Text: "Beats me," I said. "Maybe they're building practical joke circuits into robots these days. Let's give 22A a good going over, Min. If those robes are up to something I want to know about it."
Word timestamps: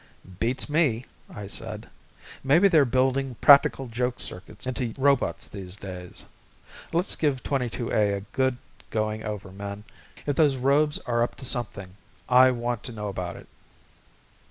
"Beats 0.39 0.67
me," 0.67 1.05
I 1.29 1.45
said. 1.45 1.87
"Maybe 2.43 2.67
they're 2.67 2.85
building 2.85 3.35
practical 3.35 3.85
joke 3.87 4.19
circuits 4.19 4.65
into 4.65 4.93
robots 4.97 5.45
these 5.47 5.77
days. 5.77 6.25
Let's 6.91 7.15
give 7.15 7.43
22A 7.43 8.17
a 8.17 8.21
good 8.31 8.57
going 8.89 9.21
over, 9.21 9.51
Min. 9.51 9.83
If 10.25 10.35
those 10.37 10.57
robes 10.57 10.97
are 11.05 11.21
up 11.21 11.35
to 11.35 11.45
something 11.45 11.93
I 12.27 12.49
want 12.49 12.81
to 12.85 12.91
know 12.91 13.09
about 13.09 13.35
it." 13.35 13.47